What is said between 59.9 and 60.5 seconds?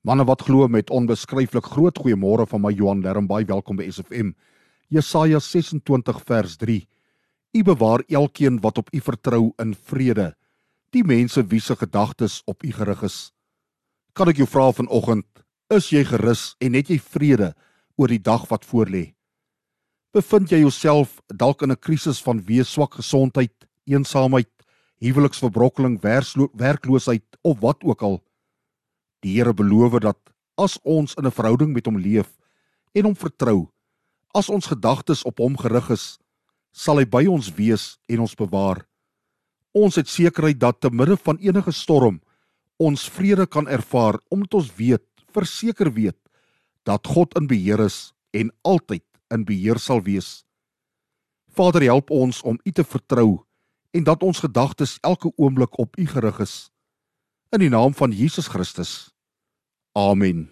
Amen.